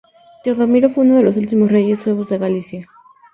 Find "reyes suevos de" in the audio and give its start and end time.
1.71-2.39